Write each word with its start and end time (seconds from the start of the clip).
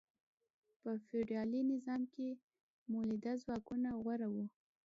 په 0.81 0.91
فیوډالي 1.05 1.61
نظام 1.71 2.01
کې 2.13 2.29
مؤلده 2.91 3.33
ځواکونه 3.43 3.89
غوره 4.01 4.27
وو. 4.33 4.45